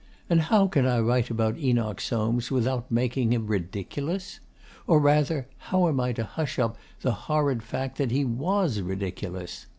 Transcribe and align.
And 0.31 0.41
how 0.41 0.65
can 0.65 0.87
I 0.87 0.99
write 0.99 1.29
about 1.29 1.59
Enoch 1.59 2.01
Soames 2.01 2.49
without 2.49 2.89
making 2.89 3.33
him 3.33 3.45
ridiculous? 3.45 4.39
Or 4.87 4.97
rather, 4.99 5.47
how 5.69 5.87
am 5.87 5.99
I 5.99 6.11
to 6.13 6.23
hush 6.23 6.57
up 6.57 6.75
the 7.01 7.11
horrid 7.29 7.61
fact 7.61 7.99
that 7.99 8.09
he 8.09 8.25
WAS 8.25 8.79
ridiculous? 8.81 9.67